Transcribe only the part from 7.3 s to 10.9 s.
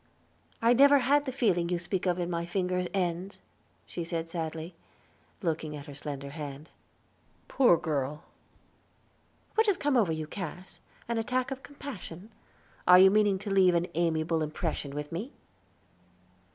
"Poor girl!" "What has come over you, Cass?